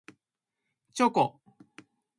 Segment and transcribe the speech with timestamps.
[0.95, 1.39] チョコ